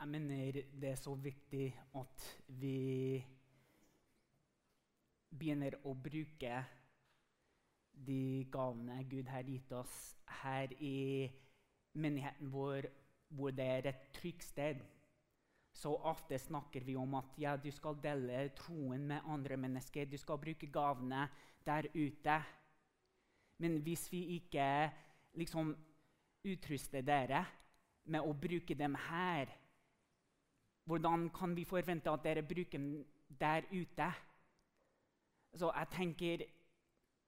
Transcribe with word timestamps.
Jeg 0.00 0.08
mener 0.08 0.52
det 0.80 0.88
er 0.94 0.96
så 0.96 1.12
viktig 1.12 1.66
at 2.00 2.22
vi 2.56 3.20
begynner 5.28 5.76
å 5.84 5.92
bruke 5.92 6.62
de 8.06 8.46
gavene 8.48 8.96
Gud 9.10 9.28
har 9.28 9.44
gitt 9.44 9.74
oss 9.76 9.98
her 10.40 10.72
i 10.80 11.28
menigheten 12.00 12.48
vår, 12.48 12.88
hvor 13.28 13.52
det 13.52 13.68
er 13.74 13.90
et 13.92 14.08
trygt 14.16 14.48
sted. 14.48 14.80
Så 15.76 15.92
ofte 15.92 16.40
snakker 16.40 16.88
vi 16.88 16.96
om 16.96 17.20
at 17.20 17.36
ja, 17.36 17.58
du 17.60 17.68
skal 17.68 18.00
dele 18.00 18.48
troen 18.56 19.04
med 19.12 19.28
andre 19.28 19.60
mennesker. 19.60 20.08
Du 20.08 20.16
skal 20.16 20.40
bruke 20.40 20.72
gavene 20.72 21.28
der 21.68 21.92
ute. 21.92 22.40
Men 23.60 23.82
hvis 23.84 24.08
vi 24.08 24.24
ikke 24.40 24.66
liksom 25.36 25.76
utruster 26.48 27.04
dere 27.04 27.44
med 28.08 28.24
å 28.24 28.32
bruke 28.32 28.74
dem 28.74 28.96
her, 28.96 29.59
hvordan 30.84 31.28
kan 31.34 31.54
vi 31.56 31.64
forvente 31.64 32.10
at 32.10 32.24
dere 32.24 32.42
bruker 32.42 32.78
den 32.78 33.04
der 33.40 33.66
ute? 33.72 34.12
Så 35.54 35.72
jeg 35.76 35.86
tenker 35.90 36.44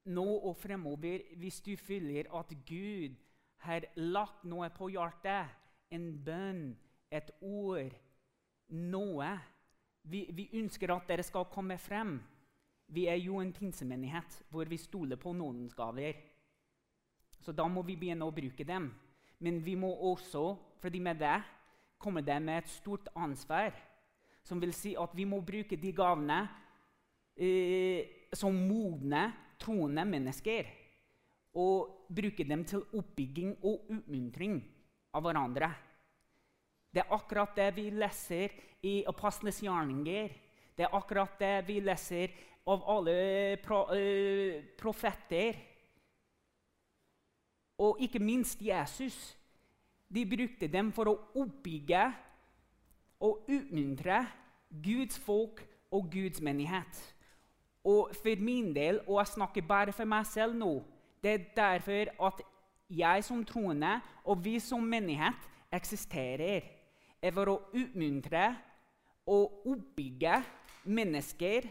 nå 0.05 0.25
og 0.37 0.57
fremover, 0.57 1.19
hvis 1.35 1.61
du 1.61 1.75
føler 1.77 2.27
at 2.39 2.53
Gud 2.67 3.15
har 3.63 3.85
lagt 3.95 4.43
noe 4.43 4.69
på 4.75 4.89
hjertet, 4.91 5.51
en 5.91 6.07
bønn, 6.25 6.73
et 7.11 7.31
ord, 7.41 7.93
noe 8.73 9.29
vi, 10.03 10.25
vi, 10.33 10.49
ønsker 10.59 10.91
at 10.91 11.07
dere 11.07 11.23
skal 11.23 11.47
komme 11.51 11.77
frem. 11.79 12.17
Vi 12.87 13.05
er 13.07 13.19
jo 13.21 13.39
en 13.39 13.53
pinsemenighet 13.53 14.41
hvor 14.51 14.67
vi 14.69 14.77
stoler 14.77 15.19
på 15.19 15.33
noens 15.33 15.75
gaver. 15.75 16.17
Så 17.39 17.51
da 17.55 17.67
må 17.67 17.83
vi 17.87 17.95
begynne 17.99 18.27
å 18.27 18.35
bruke 18.35 18.65
dem. 18.67 18.89
Men 19.39 19.59
vi 19.63 19.75
må 19.75 19.89
også, 20.11 20.55
fordi 20.81 20.99
med 21.03 21.19
det 21.19 21.39
kommer 22.03 22.25
det 22.25 22.39
med 22.43 22.63
et 22.63 22.71
stort 22.71 23.07
ansvar. 23.15 23.71
Som 24.43 24.59
vil 24.59 24.73
si 24.75 24.91
at 24.99 25.15
vi 25.15 25.25
må 25.25 25.39
bruke 25.45 25.79
de 25.79 25.93
gavene 25.95 26.41
eh, 27.39 28.27
som 28.35 28.55
modne, 28.55 29.29
troende 29.61 30.03
mennesker. 30.05 30.67
Og 31.55 32.09
bruke 32.11 32.43
dem 32.43 32.65
til 32.67 32.83
oppbygging 32.97 33.55
og 33.63 33.87
utmuntring 33.93 34.59
av 35.13 35.23
hverandre. 35.23 35.69
Det 36.93 37.01
er 37.01 37.13
akkurat 37.15 37.55
det 37.57 37.69
vi 37.77 37.87
leser 37.93 38.53
i 38.85 39.03
Apostles 39.09 39.61
gjerninger. 39.63 40.33
Det 40.75 40.85
er 40.85 40.97
akkurat 40.97 41.39
det 41.39 41.55
vi 41.67 41.79
leser 41.81 42.33
av 42.69 42.83
alle 42.89 43.57
pro, 43.63 43.83
uh, 43.93 44.59
profeter. 44.77 45.57
Og 47.81 48.01
ikke 48.05 48.21
minst 48.21 48.61
Jesus. 48.61 49.33
De 50.13 50.25
brukte 50.29 50.67
dem 50.69 50.91
for 50.93 51.09
å 51.09 51.19
oppbygge 51.41 52.03
og 53.23 53.47
utmuntre 53.49 54.19
Guds 54.83 55.17
folk 55.19 55.63
og 55.93 56.11
Guds 56.13 56.41
menighet. 56.41 56.99
Og 57.83 58.13
for 58.15 58.39
min 58.39 58.71
del, 58.75 59.01
og 59.07 59.19
jeg 59.19 59.33
snakker 59.33 59.65
bare 59.67 59.93
for 59.95 60.07
meg 60.07 60.27
selv 60.29 60.55
nå, 60.55 60.73
det 61.23 61.31
er 61.33 61.47
derfor 61.55 62.11
at 62.27 62.43
jeg 62.93 63.23
som 63.25 63.41
troende 63.47 63.97
og 64.23 64.43
vi 64.43 64.59
som 64.59 64.83
menighet 64.83 65.49
eksisterer. 65.73 66.61
er 67.21 67.31
for 67.31 67.47
å 67.47 67.61
utmuntre 67.71 68.55
og 69.25 69.67
oppbygge 69.71 70.41
mennesker 70.83 71.69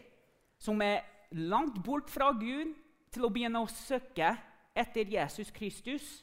som 0.58 0.80
er 0.80 1.04
langt 1.32 1.82
bort 1.84 2.10
fra 2.10 2.30
Gud, 2.32 2.72
til 3.12 3.26
å 3.26 3.28
begynne 3.28 3.60
å 3.60 3.68
søke 3.68 4.30
etter 4.74 5.04
Jesus 5.04 5.50
Kristus 5.52 6.22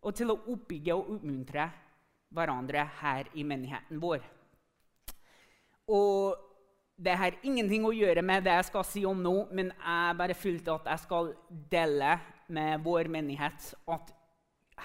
og 0.00 0.16
til 0.16 0.32
å 0.32 0.38
oppbygge 0.52 0.94
og 0.96 1.16
oppmuntre 1.16 1.66
hverandre 2.30 2.84
her 3.00 3.28
i 3.34 3.44
menigheten 3.44 4.00
vår. 4.00 4.22
Og 5.90 6.38
det 7.00 7.16
har 7.16 7.38
ingenting 7.42 7.84
å 7.88 7.94
gjøre 7.96 8.22
med 8.22 8.44
det 8.44 8.54
jeg 8.58 8.68
skal 8.68 8.86
si 8.86 9.02
om 9.08 9.20
nå, 9.24 9.34
men 9.56 9.72
jeg 9.72 10.16
bare 10.18 10.36
følte 10.36 10.74
at 10.76 10.88
jeg 10.92 11.04
skal 11.06 11.32
dele 11.72 12.16
med 12.52 12.82
vår 12.84 13.08
menighet 13.12 13.72
at 13.90 14.12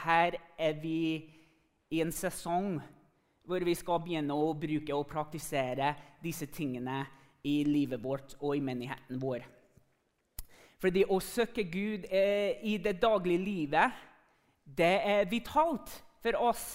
her 0.05 0.37
er 0.57 0.77
vi 0.81 0.99
i 1.93 2.01
en 2.03 2.13
sesong 2.13 2.77
hvor 3.45 3.61
vi 3.61 3.75
skal 3.77 4.01
begynne 4.01 4.33
å 4.33 4.53
bruke 4.57 4.95
og 4.95 5.05
praktisere 5.09 5.93
disse 6.23 6.47
tingene 6.49 7.03
i 7.45 7.59
livet 7.67 8.01
vårt 8.01 8.33
og 8.39 8.55
i 8.57 8.63
menigheten 8.63 9.19
vår. 9.21 9.45
Fordi 10.81 11.05
å 11.09 11.19
søke 11.23 11.63
Gud 11.69 12.07
i 12.09 12.77
det 12.81 12.97
daglige 13.01 13.43
livet 13.43 14.01
det 14.65 14.95
er 15.05 15.29
vitalt 15.29 15.91
for 16.23 16.37
oss 16.41 16.65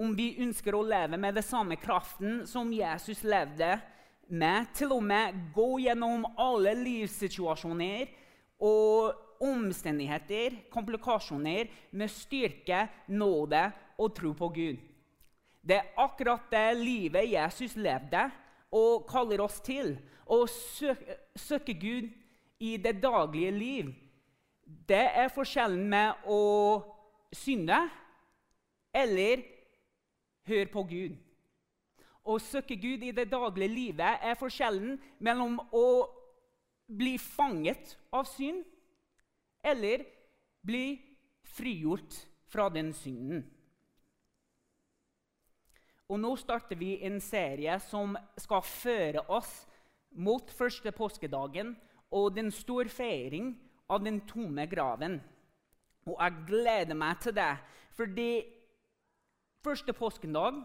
om 0.00 0.14
vi 0.16 0.34
ønsker 0.42 0.74
å 0.74 0.84
leve 0.84 1.18
med 1.20 1.36
den 1.38 1.46
samme 1.46 1.78
kraften 1.80 2.42
som 2.50 2.72
Jesus 2.74 3.22
levde 3.24 3.76
med, 4.28 4.70
til 4.74 4.92
og 4.96 5.04
med 5.04 5.36
gå 5.54 5.68
gjennom 5.84 6.24
alle 6.40 6.74
livssituasjoner 6.78 8.10
og 8.64 9.44
omstendigheter, 9.44 10.56
komplikasjoner, 10.72 11.68
med 11.92 12.10
styrke, 12.10 12.86
nåde 13.12 13.66
og 14.00 14.14
tro 14.16 14.32
på 14.36 14.48
Gud. 14.54 14.80
Det 15.64 15.78
er 15.78 15.92
akkurat 16.00 16.50
det 16.52 16.66
livet 16.76 17.30
Jesus 17.30 17.76
levde 17.76 18.26
og 18.74 19.06
kaller 19.08 19.44
oss 19.44 19.60
til. 19.64 19.94
Å 20.24 20.44
søke, 20.48 21.76
Gud 21.76 22.08
i 22.64 22.76
det 22.80 22.98
daglige 23.02 23.52
liv. 23.52 23.92
Det 24.64 25.04
er 25.12 25.32
forskjellen 25.32 25.84
med 25.88 26.28
å 26.28 26.40
synde 27.36 27.78
eller 28.94 29.42
høre 30.48 30.70
på 30.72 30.84
Gud. 30.88 31.16
Å 32.24 32.38
søke 32.40 32.76
Gud 32.80 33.02
i 33.04 33.12
det 33.12 33.26
daglige 33.32 33.72
livet 33.72 34.22
er 34.24 34.38
forskjellen 34.40 34.96
mellom 35.18 35.58
å 35.76 35.86
bli 36.88 37.16
fanget 37.20 37.96
av 38.14 38.28
synd 38.28 38.64
eller 39.64 40.04
bli 40.64 40.96
frigjort 41.56 42.16
fra 42.48 42.70
den 42.72 42.92
synden. 42.96 43.44
Og 46.08 46.20
Nå 46.20 46.34
starter 46.36 46.76
vi 46.76 46.98
en 47.04 47.16
serie 47.24 47.76
som 47.88 48.16
skal 48.38 48.64
føre 48.68 49.24
oss 49.32 49.64
mot 50.14 50.50
første 50.52 50.92
påskedagen 50.94 51.72
og 52.14 52.34
den 52.36 52.52
store 52.54 52.92
feiring 52.92 53.54
av 53.90 54.04
den 54.04 54.20
tomme 54.28 54.66
graven. 54.70 55.18
Og 56.06 56.16
jeg 56.20 56.44
gleder 56.48 56.94
meg 56.98 57.20
til 57.22 57.34
det, 57.36 57.52
fordi 57.96 58.44
første 59.64 59.92
påskendag 59.96 60.62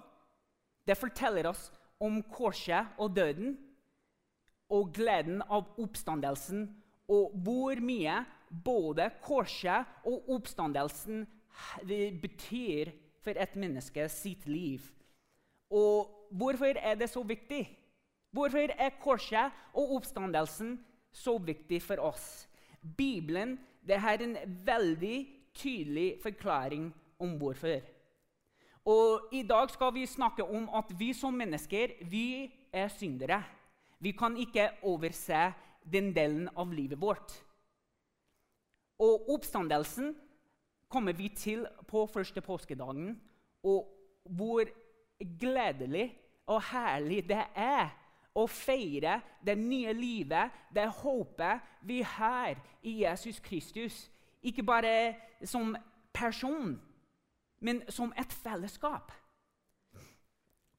det 0.87 0.97
forteller 0.97 1.47
oss 1.51 1.69
om 2.01 2.21
korset 2.31 2.95
og 2.97 3.15
døden 3.15 3.57
og 4.69 4.91
gleden 4.93 5.41
av 5.49 5.79
oppstandelsen, 5.81 6.67
og 7.09 7.33
hvor 7.43 7.79
mye 7.81 8.19
både 8.49 9.09
korset 9.23 9.85
og 10.05 10.29
oppstandelsen 10.35 11.25
betyr 12.21 12.91
for 13.23 13.37
et 13.37 13.55
menneske 13.59 14.05
sitt 14.09 14.45
liv. 14.47 14.81
Og 15.69 16.09
hvorfor 16.31 16.77
er 16.77 16.95
det 16.95 17.09
så 17.09 17.23
viktig? 17.23 17.63
Hvorfor 18.31 18.73
er 18.77 18.99
korset 19.01 19.51
og 19.73 19.95
oppstandelsen 19.97 20.77
så 21.11 21.37
viktig 21.37 21.81
for 21.81 22.01
oss? 22.11 22.48
Bibelen 22.81 23.57
det 23.87 23.99
har 23.99 24.21
en 24.21 24.37
veldig 24.65 25.17
tydelig 25.55 26.19
forklaring 26.23 26.89
om 27.19 27.37
hvorfor. 27.39 27.81
Og 28.85 29.33
I 29.35 29.43
dag 29.43 29.69
skal 29.69 29.93
vi 29.93 30.05
snakke 30.05 30.43
om 30.43 30.69
at 30.73 30.91
vi 30.99 31.11
som 31.13 31.33
mennesker 31.33 31.97
vi 32.09 32.49
er 32.73 32.87
syndere. 32.87 33.43
Vi 33.99 34.11
kan 34.11 34.37
ikke 34.37 34.69
overse 34.83 35.49
den 35.83 36.13
delen 36.15 36.49
av 36.55 36.71
livet 36.73 37.01
vårt. 37.01 37.33
Og 38.99 39.29
oppstandelsen 39.33 40.13
kommer 40.89 41.13
vi 41.13 41.29
til 41.29 41.65
på 41.87 42.05
første 42.07 42.41
påskedagen. 42.41 43.13
Og 43.63 43.87
hvor 44.23 44.65
gledelig 45.19 46.11
og 46.47 46.61
herlig 46.71 47.23
det 47.29 47.43
er 47.55 47.91
å 48.35 48.45
feire 48.47 49.19
det 49.45 49.55
nye 49.57 49.93
livet, 49.93 50.51
det 50.73 50.87
håpet 51.01 51.65
vi 51.81 52.01
har 52.05 52.59
i 52.81 52.99
Jesus 53.03 53.39
Kristus. 53.39 54.09
Ikke 54.41 54.63
bare 54.63 55.15
som 55.43 55.75
person, 56.13 56.77
men 57.59 57.81
som 57.91 58.13
et 58.17 58.33
fellesskap. 58.43 59.11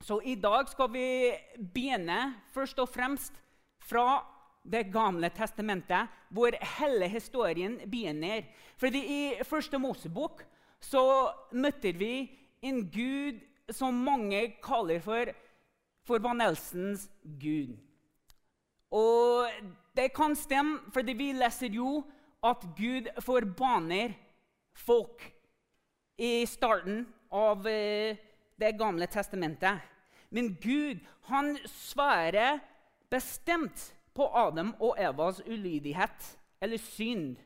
Så 0.00 0.20
i 0.25 0.35
dag 0.35 0.69
skal 0.69 0.88
vi 0.93 1.06
begynne 1.58 2.20
først 2.55 2.79
og 2.81 2.88
fremst 2.88 3.37
fra 3.85 4.23
Det 4.61 4.91
gamle 4.93 5.31
testamentet, 5.32 6.08
hvor 6.29 6.52
hele 6.76 7.06
historien 7.08 7.79
begynner. 7.91 8.43
Fordi 8.76 9.00
I 9.00 9.44
første 9.44 9.79
Mosebok 9.81 10.43
så 10.85 11.32
møtte 11.52 11.94
vi 11.97 12.29
en 12.61 12.82
gud 12.93 13.41
som 13.73 13.94
mange 14.05 14.43
kaller 14.61 15.00
for 15.00 15.32
forbannelsens 16.08 17.08
gud. 17.23 17.76
Og 18.91 19.50
det 19.97 20.11
kan 20.14 20.35
stemme, 20.37 20.81
fordi 20.94 21.14
vi 21.19 21.32
leser 21.32 21.70
jo 21.75 22.02
at 22.44 22.64
Gud 22.76 23.11
forbanner 23.20 24.14
folk 24.75 25.23
i 26.19 26.47
starten 26.47 27.05
av 27.31 27.67
eh, 27.69 28.17
Det 28.61 28.75
gamle 28.76 29.06
testamentet. 29.08 29.81
Men 30.29 30.52
Gud 30.61 30.99
han 31.31 31.55
svarer 31.64 32.58
bestemt 33.08 33.94
på 34.12 34.26
Adam 34.37 34.75
og 34.81 34.99
Evas 35.00 35.41
ulydighet 35.47 36.26
eller 36.61 36.76
synd 36.76 37.38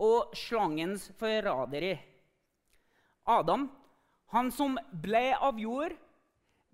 og 0.00 0.32
slangens 0.32 1.10
forræderi. 1.20 1.98
Adam, 3.28 3.68
han 4.32 4.50
som 4.52 4.78
ble 5.04 5.34
av 5.36 5.60
jord, 5.60 5.92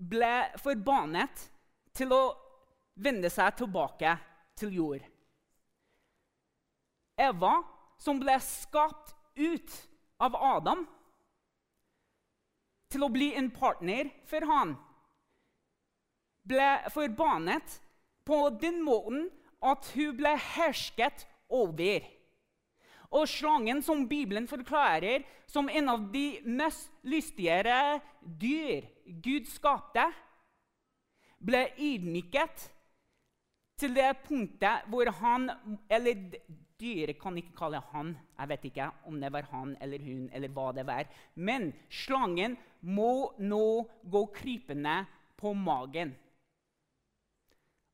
ble 0.00 0.50
forbannet 0.60 1.42
til 1.96 2.12
å 2.16 2.22
vende 3.00 3.30
seg 3.32 3.58
tilbake 3.60 4.14
til 4.58 4.72
jord. 4.74 5.04
Eva, 7.20 7.52
som 8.00 8.20
ble 8.20 8.36
skapt 8.40 9.12
ut 9.36 9.74
av 10.24 10.36
Adam 10.36 10.86
til 12.90 13.04
å 13.04 13.10
bli 13.12 13.30
en 13.36 13.50
partner 13.52 14.08
for 14.28 14.46
han, 14.48 14.72
ble 16.48 16.70
forbannet 16.94 17.76
på 18.26 18.40
den 18.62 18.80
måten 18.84 19.28
at 19.60 19.92
hun 19.94 20.16
ble 20.16 20.32
hersket 20.56 21.26
over. 21.52 22.06
Og 23.10 23.26
slangen, 23.26 23.82
som 23.82 24.06
Bibelen 24.08 24.46
forklarer 24.48 25.24
som 25.50 25.68
en 25.68 25.88
av 25.90 26.04
de 26.12 26.40
mest 26.46 26.92
lystigere 27.02 27.98
dyr 28.22 28.86
Gud 29.22 29.48
skapte, 29.50 30.04
ble 31.42 31.64
ydmyket 31.74 32.68
til 33.80 33.96
det 33.96 34.12
punktet 34.26 34.86
hvor 34.92 35.08
han 35.22 35.48
Eller 35.90 36.36
dyret 36.80 37.18
kan 37.20 37.36
ikke 37.36 37.56
kalle 37.56 37.80
han. 37.90 38.14
Jeg 38.38 38.48
vet 38.48 38.64
ikke 38.70 38.86
om 39.08 39.18
det 39.20 39.32
var 39.32 39.48
han 39.50 39.74
eller 39.84 40.00
hun 40.00 40.30
eller 40.32 40.52
hva 40.54 40.70
det 40.72 40.86
var. 40.88 41.08
Men 41.34 41.72
slangen 41.92 42.56
må 42.80 43.34
nå 43.38 43.64
gå 44.08 44.22
krypende 44.32 45.02
på 45.36 45.52
magen. 45.52 46.14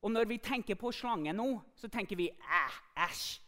Og 0.03 0.13
når 0.13 0.29
vi 0.29 0.37
tenker 0.39 0.79
på 0.79 0.93
slangen 0.95 1.35
nå, 1.35 1.49
så 1.75 1.89
tenker 1.91 2.15
vi 2.15 2.29
æsj 2.31 3.46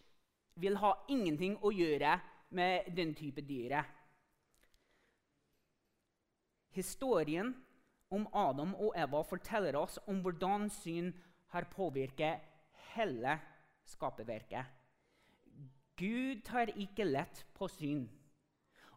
vil 0.60 0.78
ha 0.82 0.94
ingenting 1.10 1.58
å 1.64 1.72
gjøre 1.74 2.18
med 2.56 2.92
den 2.96 3.14
type 3.16 3.42
dyret. 3.46 3.86
Historien 6.76 7.54
om 8.14 8.28
Adam 8.34 8.76
og 8.76 8.94
Eva 8.98 9.22
forteller 9.26 9.78
oss 9.80 9.98
om 10.08 10.22
hvordan 10.24 10.70
syn 10.74 11.12
har 11.54 11.68
påvirket 11.74 12.46
hele 12.94 13.38
skaperverket. 13.90 14.66
Gud 16.00 16.44
tar 16.48 16.72
ikke 16.80 17.08
lett 17.08 17.44
på 17.58 17.68
syn. 17.68 18.06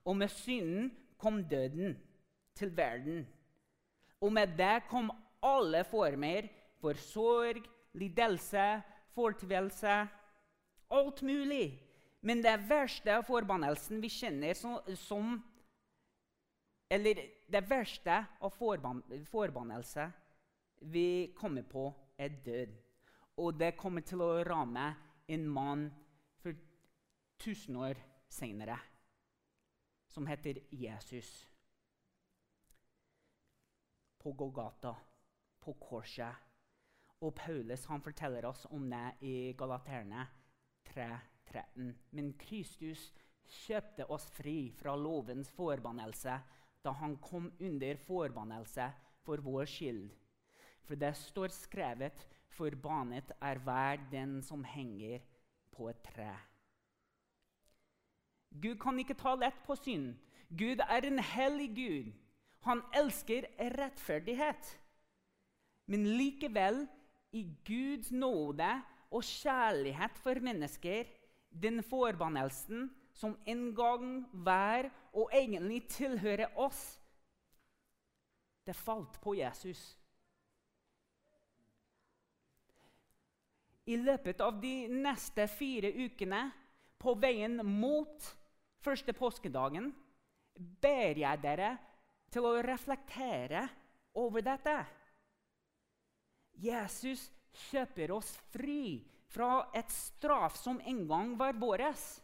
Og 0.04 0.16
med 0.18 0.30
synden 0.30 0.90
kom 1.18 1.42
døden 1.48 1.96
til 2.58 2.76
verden. 2.76 3.24
Og 4.20 4.32
med 4.32 4.54
det 4.58 4.84
kom 4.90 5.10
alle 5.42 5.82
former 5.84 6.46
for 6.80 6.98
sorg, 6.98 7.62
lidelse, 7.98 8.82
fortvilelse 9.14 9.96
alt 10.92 11.22
mulig. 11.22 11.80
Men 12.20 12.42
det 12.42 12.54
verste 12.68 13.16
av 13.18 13.24
forbannelsen 13.26 14.00
vi 14.02 14.10
kjenner 14.12 14.54
som, 14.54 14.78
som 14.96 15.40
Eller 16.92 17.18
det 17.48 17.62
verste 17.70 18.18
av 18.44 18.52
forban, 18.52 19.00
forbannelse 19.30 20.10
vi 20.92 21.32
kommer 21.36 21.62
på, 21.64 21.86
er 22.18 22.28
død. 22.44 22.74
Og 23.40 23.54
det 23.56 23.76
kommer 23.80 24.04
til 24.04 24.20
å 24.20 24.42
ramme 24.44 24.90
en 25.32 25.46
mann 25.48 25.86
for 26.42 26.52
tusen 27.40 27.78
år 27.80 27.96
senere, 28.28 28.76
som 30.12 30.26
heter 30.28 30.60
Jesus. 30.68 31.30
På 34.20 34.34
Golgata, 34.36 34.92
på 35.60 35.72
korset. 35.80 36.36
Og 37.22 37.32
Paulus 37.34 37.86
han 37.88 38.04
forteller 38.04 38.44
oss 38.50 38.66
om 38.70 38.84
det 38.90 39.06
i 39.24 39.34
Galaterne 39.56 40.26
3.13. 40.90 41.92
Men 42.10 42.32
Kristus 42.38 43.10
kjøpte 43.62 44.06
oss 44.10 44.28
fri 44.36 44.72
fra 44.78 44.94
lovens 44.96 45.50
forbannelse 45.56 46.38
da 46.82 46.92
han 46.98 47.16
kom 47.22 47.50
under 47.60 47.98
forbannelse 48.06 48.88
for 49.22 49.42
vår 49.44 49.68
skyld. 49.70 50.08
For 50.82 50.98
det 50.98 51.14
står 51.16 51.52
skrevet 51.54 52.26
'Forbannet 52.52 53.32
er 53.40 53.58
hver 53.58 53.96
den 54.10 54.42
som 54.42 54.64
henger 54.64 55.20
på 55.72 55.88
et 55.88 56.02
tre'. 56.02 56.36
Gud 58.60 58.76
kan 58.76 58.98
ikke 58.98 59.16
ta 59.16 59.34
lett 59.34 59.62
på 59.64 59.76
synd. 59.76 60.16
Gud 60.50 60.82
er 60.84 61.06
en 61.06 61.18
hellig 61.18 61.70
Gud. 61.76 62.12
Han 62.60 62.82
elsker 62.94 63.46
rettferdighet. 63.58 64.80
Men 65.86 66.06
likevel, 66.06 66.88
i 67.32 67.46
Guds 67.64 68.10
nåde 68.12 68.82
og 69.12 69.24
kjærlighet 69.26 70.18
for 70.22 70.40
mennesker, 70.40 71.08
den 71.52 71.82
forbannelsen 71.84 72.88
som 73.14 73.36
en 73.46 73.74
gang 73.76 74.22
var 74.32 74.88
og 75.12 75.30
egentlig 75.36 75.84
tilhører 75.92 76.56
oss, 76.56 77.00
det 78.66 78.76
falt 78.78 79.18
på 79.20 79.34
Jesus. 79.36 79.80
I 83.90 83.98
løpet 83.98 84.40
av 84.40 84.60
de 84.62 84.86
neste 84.88 85.48
fire 85.50 85.90
ukene 85.90 86.44
på 87.02 87.16
veien 87.18 87.58
mot 87.66 88.28
første 88.82 89.12
påskedagen 89.16 89.90
ber 90.54 91.18
jeg 91.18 91.42
dere 91.42 91.72
til 92.32 92.46
å 92.46 92.60
reflektere 92.64 93.66
over 94.14 94.44
dette. 94.46 94.76
Jesus 96.62 97.26
kjøper 97.68 98.12
oss 98.14 98.32
fri 98.52 99.02
fra 99.32 99.66
et 99.76 99.90
straff 99.92 100.56
som 100.60 100.80
en 100.84 101.04
gang 101.08 101.32
var 101.38 101.56
våres. 101.60 102.20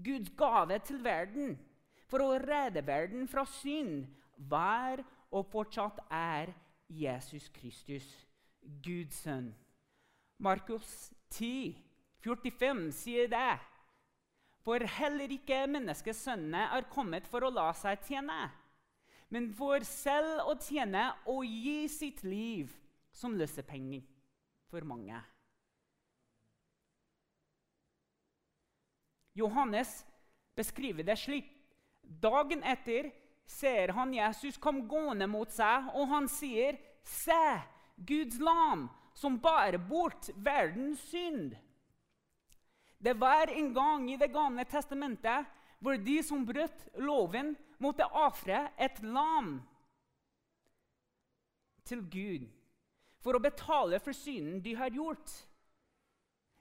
Guds 0.00 0.30
gave 0.36 0.78
til 0.84 1.02
verden 1.04 1.58
for 2.10 2.24
å 2.24 2.38
redde 2.40 2.82
verden 2.86 3.28
fra 3.30 3.44
synd 3.60 4.06
var 4.50 5.02
og 5.30 5.46
fortsatt 5.52 6.00
er 6.10 6.54
Jesus 6.90 7.48
Kristus, 7.54 8.06
Guds 8.82 9.22
sønn. 9.22 9.52
Markus 10.40 11.10
10, 11.36 11.76
45 12.24 12.88
sier 12.96 13.28
det. 13.30 13.58
For 14.64 14.82
heller 14.98 15.30
ikke 15.32 15.62
menneskesønnene 15.70 16.66
er 16.76 16.88
kommet 16.92 17.28
for 17.30 17.46
å 17.46 17.52
la 17.52 17.70
seg 17.76 18.02
tjene, 18.08 18.50
men 19.30 19.48
for 19.56 19.84
selv 19.86 20.50
å 20.50 20.56
tjene 20.60 21.06
og 21.30 21.46
gi 21.46 21.86
sitt 21.92 22.24
liv 22.26 22.74
som 23.12 23.36
løsepenger 23.36 24.02
for 24.70 24.86
mange. 24.86 25.18
Johannes 29.34 30.06
beskriver 30.56 31.06
det 31.06 31.16
slik. 31.18 31.48
Dagen 32.02 32.62
etter 32.66 33.10
ser 33.46 33.92
han 33.94 34.14
Jesus 34.14 34.58
kom 34.58 34.82
gående 34.88 35.26
mot 35.30 35.50
seg, 35.52 35.90
og 35.94 36.08
han 36.10 36.28
sier, 36.28 36.78
'Se, 37.02 37.62
Guds 37.96 38.38
lam, 38.38 38.88
som 39.14 39.38
bærer 39.38 39.78
bort 39.78 40.30
verdens 40.36 41.00
synd.' 41.10 41.56
Det 43.00 43.14
var 43.16 43.48
en 43.48 43.72
gang 43.74 44.10
i 44.10 44.16
Det 44.16 44.32
gamle 44.32 44.64
testamentet 44.64 45.46
hvor 45.80 45.96
de 45.96 46.22
som 46.22 46.44
brøt 46.44 46.88
loven, 47.00 47.56
måtte 47.78 48.04
ofre 48.04 48.68
et 48.76 48.98
lam 49.02 49.62
til 51.84 52.02
Gud 52.04 52.59
for 53.20 53.36
å 53.36 53.42
betale 53.42 54.00
for 54.02 54.16
synden 54.16 54.60
de 54.64 54.74
har 54.78 54.92
gjort. 54.94 55.32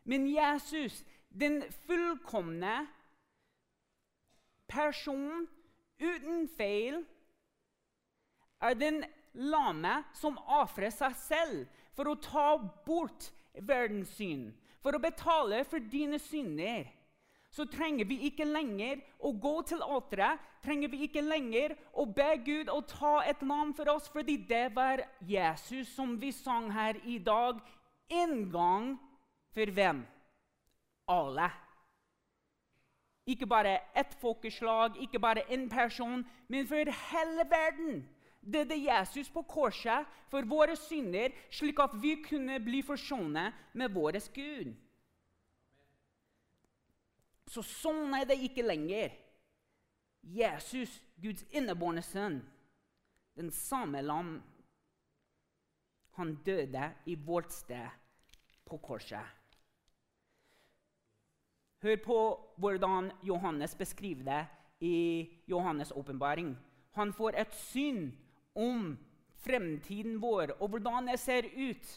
Men 0.10 0.28
Jesus, 0.28 1.04
den 1.30 1.62
fullkomne 1.86 2.82
personen 4.70 5.48
uten 6.00 6.48
feil, 6.58 7.02
er 8.60 8.76
den 8.76 9.04
lame 9.34 10.02
som 10.18 10.40
ofrer 10.50 10.92
seg 10.92 11.16
selv 11.22 11.84
for 11.96 12.10
å 12.10 12.20
ta 12.20 12.48
bort 12.86 13.30
verdens 13.56 14.12
synd, 14.18 14.52
for 14.84 14.96
å 14.96 15.04
betale 15.04 15.62
for 15.68 15.84
dine 15.92 16.20
synder 16.24 16.88
så 17.50 17.66
trenger 17.66 18.06
vi 18.06 18.20
ikke 18.30 18.46
lenger 18.46 19.00
å 19.26 19.32
gå 19.34 19.56
til 19.70 19.82
alteret, 19.82 20.42
trenger 20.64 20.92
vi 20.92 21.02
ikke 21.08 21.24
lenger 21.26 21.74
å 21.98 22.06
be 22.06 22.28
Gud 22.46 22.70
å 22.70 22.82
ta 22.86 23.20
et 23.26 23.42
navn 23.42 23.74
for 23.74 23.90
oss, 23.90 24.10
fordi 24.12 24.38
det 24.50 24.68
var 24.76 25.02
Jesus 25.26 25.90
som 25.96 26.14
vi 26.22 26.32
sang 26.36 26.70
her 26.72 27.00
i 27.06 27.18
dag. 27.18 27.62
En 28.10 28.46
gang 28.52 28.94
for 29.56 29.74
hvem? 29.74 30.04
Alle. 31.10 31.50
Ikke 33.30 33.46
bare 33.50 33.80
ett 33.98 34.14
folkeslag, 34.22 34.98
ikke 35.02 35.22
bare 35.22 35.46
én 35.50 35.68
person, 35.70 36.24
men 36.48 36.68
for 36.70 36.94
hele 37.12 37.46
verden. 37.50 38.06
Er 38.54 38.74
Jesus 38.74 39.30
på 39.30 39.42
korset 39.44 40.06
for 40.32 40.46
våre 40.48 40.76
synder, 40.80 41.34
slik 41.52 41.80
at 41.80 41.94
vi 42.02 42.16
kunne 42.24 42.60
bli 42.64 42.82
forsonet 42.82 43.54
med 43.74 43.92
vår 43.94 44.18
Gud. 44.34 44.74
Så 47.50 47.64
sånn 47.66 48.14
er 48.14 48.28
det 48.30 48.38
ikke 48.46 48.66
lenger. 48.66 49.16
Jesus, 50.22 50.92
Guds 51.18 51.46
innebårne 51.50 52.04
sønn, 52.06 52.42
Den 53.34 53.52
samme 53.56 54.02
lam. 54.04 54.34
Han 56.20 56.34
døde 56.44 56.90
i 57.08 57.16
vårt 57.16 57.54
sted 57.56 57.88
på 58.68 58.78
korset. 58.84 59.24
Hør 61.80 62.02
på 62.04 62.18
hvordan 62.60 63.14
Johannes 63.24 63.78
beskriver 63.80 64.26
det 64.28 64.42
i 64.84 64.98
Johannes' 65.48 65.96
åpenbaring. 65.96 66.58
Han 66.92 67.14
får 67.14 67.38
et 67.40 67.56
syn 67.56 68.10
om 68.56 68.98
fremtiden 69.40 70.20
vår 70.20 70.58
og 70.60 70.74
hvordan 70.74 71.08
det 71.08 71.20
ser 71.20 71.48
ut. 71.56 71.88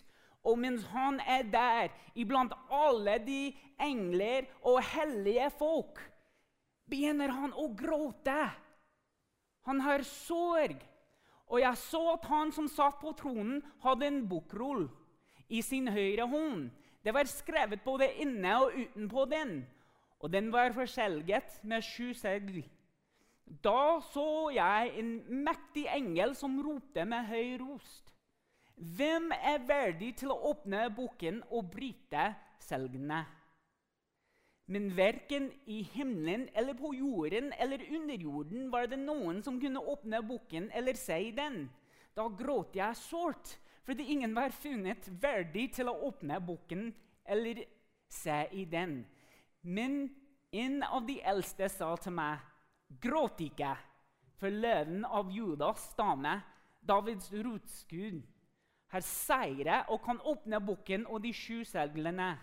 Og 0.43 0.59
mens 0.59 0.85
han 0.91 1.21
er 1.21 1.45
der 1.47 1.93
iblant 2.19 2.55
alle 2.71 3.19
de 3.23 3.53
engler 3.81 4.49
og 4.67 4.81
hellige 4.83 5.51
folk, 5.59 6.01
begynner 6.91 7.31
han 7.31 7.55
å 7.55 7.69
gråte. 7.79 8.39
Han 9.69 9.81
har 9.81 10.03
sorg. 10.07 10.81
Og 11.53 11.61
jeg 11.61 11.79
så 11.79 12.01
at 12.15 12.27
han 12.31 12.53
som 12.55 12.69
satt 12.71 12.99
på 13.03 13.13
tronen, 13.19 13.61
hadde 13.85 14.09
en 14.09 14.23
bokrull 14.29 14.87
i 15.53 15.61
sin 15.63 15.91
høyre 15.93 16.27
hånd. 16.27 16.71
Det 17.05 17.13
var 17.15 17.29
skrevet 17.29 17.83
både 17.85 18.09
inne 18.23 18.55
og 18.63 18.77
utenpå 18.79 19.27
den, 19.31 19.57
og 20.23 20.31
den 20.33 20.53
var 20.55 20.73
forselget 20.75 21.59
med 21.67 21.85
sju 21.85 22.13
segl. 22.17 22.63
Da 23.63 24.01
så 24.13 24.49
jeg 24.55 24.95
en 25.03 25.11
mektig 25.45 25.85
engel 25.93 26.37
som 26.39 26.55
ropte 26.65 27.05
med 27.05 27.27
høy 27.29 27.59
rost. 27.61 28.12
Hvem 28.77 29.31
er 29.37 29.63
verdig 29.69 30.15
til 30.21 30.33
å 30.33 30.41
åpne 30.53 30.89
boken 30.97 31.43
og 31.51 31.71
bryte 31.75 32.33
selgene? 32.63 33.23
Men 34.73 34.89
verken 34.97 35.51
i 35.69 35.83
himmelen 35.93 36.47
eller 36.57 36.77
på 36.79 36.93
jorden 36.97 37.51
eller 37.61 37.83
under 37.93 38.25
jorden 38.25 38.71
var 38.73 38.87
det 38.89 39.01
noen 39.03 39.43
som 39.45 39.59
kunne 39.61 39.83
åpne 39.83 40.23
boken 40.25 40.71
eller 40.73 40.97
si 40.97 41.33
den. 41.37 41.67
Da 42.17 42.29
gråt 42.29 42.77
jeg 42.77 42.97
sårt, 42.97 43.57
fordi 43.85 44.07
ingen 44.15 44.35
var 44.37 44.55
funnet 44.55 45.09
verdig 45.21 45.73
til 45.77 45.91
å 45.91 45.99
åpne 46.09 46.39
boken 46.41 46.89
eller 47.25 47.65
se 48.09 48.45
i 48.53 48.65
den. 48.65 49.03
Men 49.63 50.07
en 50.53 50.83
av 50.83 51.05
de 51.09 51.19
eldste 51.21 51.69
sa 51.73 51.95
til 52.01 52.17
meg 52.17 52.49
Gråt 53.03 53.39
ikke, 53.41 53.71
for 54.37 54.53
løven 54.53 55.07
av 55.09 55.31
Judas 55.33 55.87
stamme, 55.95 56.35
Davids 56.85 57.31
rotskudd, 57.33 58.19
har 58.93 59.05
seire 59.07 59.79
og 59.89 60.03
kan 60.05 60.21
åpne 60.21 60.61
bukken 60.61 61.07
og 61.09 61.23
de 61.25 61.33
sju 61.33 61.63
seglene. 61.65 62.35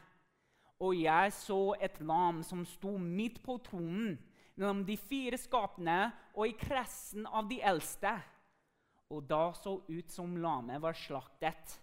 Og 0.81 0.95
jeg 0.97 1.33
så 1.35 1.75
et 1.81 1.99
lam 2.01 2.41
som 2.43 2.63
sto 2.65 2.95
midt 2.97 3.41
på 3.43 3.59
tronen, 3.65 4.15
mellom 4.55 4.81
de 4.87 4.95
fire 4.97 5.37
skapene 5.37 6.09
og 6.33 6.47
i 6.47 6.55
kressen 6.57 7.27
av 7.27 7.47
de 7.51 7.59
eldste. 7.61 8.15
Og 9.13 9.27
da 9.29 9.51
så 9.57 9.75
ut 9.89 10.11
som 10.11 10.37
lamet 10.37 10.81
var 10.81 10.97
slaktet. 10.97 11.75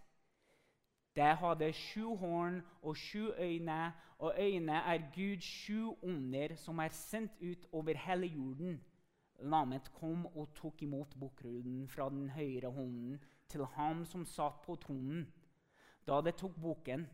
Det 1.17 1.31
hadde 1.41 1.71
sju 1.73 2.17
horn 2.21 2.59
og 2.83 2.99
sju 2.99 3.31
øyne, 3.39 3.93
og 4.19 4.35
øynene 4.41 4.83
er 4.83 5.07
Guds 5.15 5.45
sju 5.45 5.95
onder 6.03 6.57
som 6.57 6.79
er 6.81 6.93
sendt 6.93 7.39
ut 7.41 7.67
over 7.73 7.97
hele 7.97 8.27
jorden. 8.27 8.81
Lamet 9.41 9.93
kom 10.01 10.27
og 10.35 10.55
tok 10.57 10.83
imot 10.83 11.15
bokrullen 11.21 11.89
fra 11.89 12.09
den 12.09 12.31
høyre 12.33 12.73
hånden 12.73 13.21
til 13.49 13.65
ham 13.77 14.05
som 14.09 14.25
satt 14.27 14.63
på 14.65 14.77
tronen. 14.81 15.27
Da 16.07 16.21
det 16.23 16.37
tok 16.39 16.55
boken, 16.63 17.07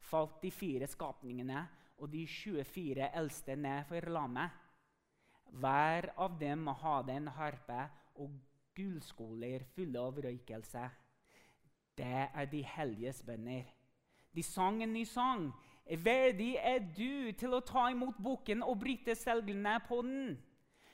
falt 0.00 0.40
de 0.42 0.50
fire 0.50 0.88
skapningene 0.88 1.66
og 1.98 2.12
de 2.12 2.24
24 2.26 3.10
eldste 3.18 3.56
ned 3.56 3.84
for 3.88 4.10
lammet. 4.12 4.50
Hver 5.48 6.12
av 6.20 6.36
dem 6.40 6.66
hadde 6.82 7.16
en 7.16 7.30
harpe 7.36 7.80
og 8.20 8.34
gullskoler 8.76 9.64
fulle 9.74 10.00
av 10.00 10.20
røykelse. 10.24 10.84
Det 11.98 12.28
er 12.28 12.50
de 12.50 12.62
helliges 12.62 13.22
bønner. 13.26 13.64
De 14.34 14.42
sang 14.42 14.82
en 14.82 14.92
ny 14.92 15.04
sang. 15.08 15.48
Verdig 15.88 16.52
er 16.60 16.82
du 16.84 17.32
til 17.32 17.56
å 17.56 17.64
ta 17.64 17.88
imot 17.90 18.20
bukken 18.22 18.62
og 18.62 18.78
bryte 18.82 19.16
selgene 19.18 19.78
på 19.88 20.02
den. 20.04 20.36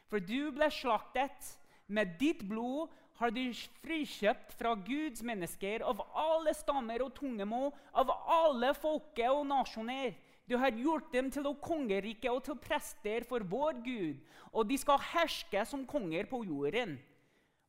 For 0.08 0.22
du 0.22 0.52
ble 0.54 0.70
slaktet. 0.72 1.58
Med 1.86 2.14
ditt 2.16 2.40
blod 2.48 2.88
har 3.20 3.30
du 3.30 3.42
frikjøpt 3.84 4.56
fra 4.58 4.74
Guds 4.74 5.22
mennesker 5.22 5.84
av 5.86 6.02
alle 6.18 6.54
stammer 6.56 7.04
og 7.04 7.14
tungemål, 7.14 7.70
av 7.94 8.10
alle 8.10 8.72
folke 8.74 9.28
og 9.30 9.46
nasjoner. 9.46 10.16
Du 10.44 10.56
har 10.60 10.74
gjort 10.76 11.12
dem 11.14 11.30
til 11.32 11.46
kongerike 11.62 12.28
og 12.32 12.42
til 12.44 12.58
prester 12.60 13.24
for 13.28 13.46
vår 13.48 13.80
Gud, 13.86 14.18
og 14.52 14.68
de 14.68 14.76
skal 14.80 15.00
herske 15.14 15.62
som 15.66 15.86
konger 15.88 16.28
på 16.28 16.42
jorden. 16.44 16.98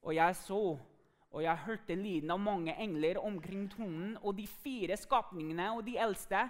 Og 0.03 0.17
jeg 0.17 0.35
så 0.41 0.63
og 1.35 1.43
jeg 1.43 1.63
hørte 1.65 1.95
lyden 1.99 2.31
av 2.31 2.39
mange 2.39 2.71
engler 2.79 3.17
omkring 3.19 3.65
tronen 3.67 4.13
og 4.21 4.37
de 4.37 4.45
fire 4.63 4.95
skapningene 4.95 5.67
og 5.75 5.81
de 5.83 5.97
eldste. 5.99 6.45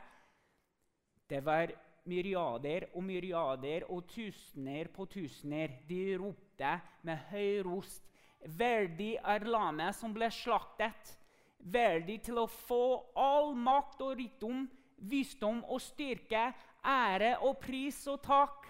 Det 1.26 1.40
var 1.42 1.74
myriader 2.06 2.86
og 2.94 3.02
myriader 3.04 3.88
og 3.90 4.06
tusener 4.12 4.92
på 4.94 5.08
tusener. 5.10 5.74
De 5.90 6.04
ropte 6.22 6.76
med 7.02 7.24
høy 7.32 7.64
rost. 7.66 8.04
Verdig 8.46 9.16
er 9.18 9.46
lammet 9.50 9.96
som 9.98 10.14
ble 10.14 10.30
slaktet. 10.34 11.16
Verdig 11.60 12.20
til 12.28 12.38
å 12.44 12.50
få 12.50 12.86
all 13.18 13.56
makt 13.58 14.04
og 14.06 14.18
rikdom, 14.20 14.68
visdom 15.02 15.64
og 15.66 15.82
styrke, 15.82 16.52
ære 16.86 17.36
og 17.42 17.58
pris 17.64 17.98
og 18.12 18.22
takk. 18.26 18.70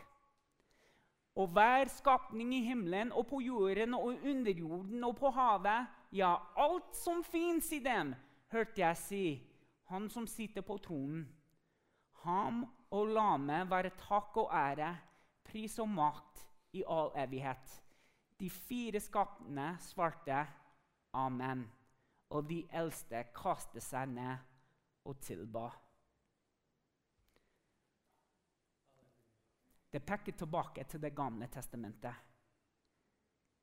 Og 1.35 1.51
hver 1.51 1.91
skapning 1.91 2.53
i 2.55 2.63
himmelen 2.63 3.11
og 3.11 3.27
på 3.27 3.41
jorden 3.43 3.97
og 3.97 4.23
under 4.23 4.55
jorden 4.55 5.03
og 5.03 5.17
på 5.19 5.31
havet 5.35 5.91
ja, 6.15 6.31
alt 6.55 6.95
som 6.95 7.19
fins 7.27 7.67
i 7.75 7.81
dem, 7.83 8.13
hørte 8.53 8.79
jeg 8.79 9.01
si, 9.01 9.25
han 9.91 10.07
som 10.09 10.27
sitter 10.27 10.63
på 10.63 10.77
tronen. 10.79 11.25
Ham 12.23 12.63
og 12.95 13.11
lammet 13.11 13.67
være 13.69 13.91
takk 13.99 14.37
og 14.45 14.53
ære, 14.55 14.93
pris 15.43 15.75
og 15.83 15.91
makt 15.91 16.45
i 16.79 16.85
all 16.87 17.11
evighet. 17.19 17.81
De 18.37 18.49
fire 18.51 18.99
skapene 18.99 19.75
svarte 19.79 20.41
amen, 21.15 21.63
og 22.35 22.47
de 22.49 22.65
eldste 22.75 23.23
kastet 23.35 23.83
seg 23.85 24.09
ned 24.11 24.43
og 25.07 25.19
tilba. 25.23 25.69
Det 29.95 30.01
peker 30.03 30.35
tilbake 30.35 30.83
til 30.83 30.99
Det 31.01 31.13
gamle 31.15 31.47
testamentet. 31.47 32.15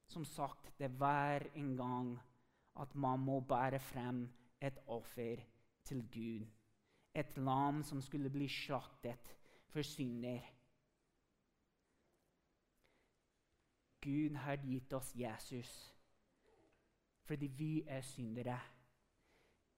Som 0.08 0.24
sagt, 0.24 0.70
det 0.78 0.84
er 0.84 0.96
hver 0.96 1.44
en 1.54 1.76
gang 1.76 2.14
at 2.80 2.94
man 2.94 3.20
må 3.20 3.40
bære 3.40 3.80
frem 3.80 4.24
et 4.60 4.78
offer 4.86 5.42
til 5.84 6.02
Gud. 6.08 6.46
Et 7.14 7.36
lam 7.36 7.82
som 7.82 8.00
skulle 8.00 8.30
bli 8.30 8.48
slaktet 8.48 9.36
for 9.68 9.82
synder. 9.82 10.40
Gud 14.02 14.36
har 14.36 14.60
gitt 14.66 14.92
oss 14.92 15.14
Jesus 15.16 15.72
fordi 17.22 17.46
vi 17.46 17.84
er 17.86 18.02
syndere. 18.04 18.58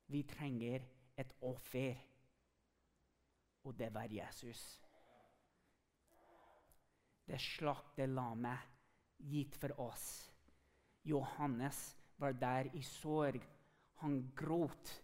Vi 0.09 0.23
trenger 0.27 0.83
et 1.17 1.35
offer, 1.45 1.95
og 3.65 3.79
det 3.79 3.91
var 3.95 4.09
Jesus. 4.11 4.63
Det 7.29 7.39
slakte 7.41 8.07
lammet 8.07 8.59
gitt 9.31 9.57
for 9.61 9.77
oss. 9.81 10.09
Johannes 11.05 11.97
var 12.19 12.33
der 12.33 12.73
i 12.75 12.83
sorg. 12.83 13.41
Han 14.03 14.33
gråt 14.37 15.01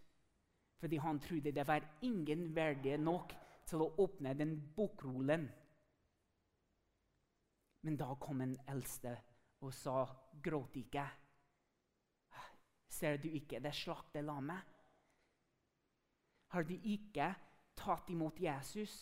fordi 0.81 0.97
han 0.97 1.19
trodde 1.19 1.51
det 1.51 1.67
var 1.67 1.85
ingen 2.01 2.55
verdige 2.55 2.97
nok 2.97 3.33
til 3.69 3.83
å 3.85 3.91
åpne 4.01 4.33
den 4.33 4.55
bokrollen. 4.75 5.45
Men 7.81 7.97
da 7.97 8.13
kom 8.21 8.41
en 8.41 8.57
eldste 8.69 9.15
og 9.61 9.73
sa, 9.73 10.05
'Gråt 10.41 10.75
ikke.' 10.75 11.09
Ser 12.91 13.17
du 13.17 13.29
ikke 13.29 13.59
det 13.63 13.73
slakte 13.75 14.21
lammet? 14.21 14.61
Har 16.51 16.63
du 16.67 16.73
ikke 16.75 17.29
tatt 17.79 18.09
imot 18.11 18.39
Jesus? 18.39 18.93